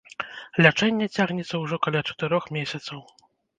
Лячэнне 0.65 1.07
цягнецца 1.17 1.55
ўжо 1.65 1.81
каля 1.85 2.03
чатырох 2.09 2.51
месяцаў. 2.59 3.07